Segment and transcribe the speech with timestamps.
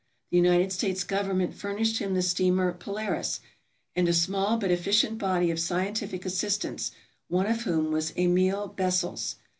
[0.31, 3.39] The United States government furnished him the steamer "Polaris,"
[3.95, 6.91] and a small but efficient body of scientific assistants,
[7.27, 9.35] one of whom was Emil Bessels.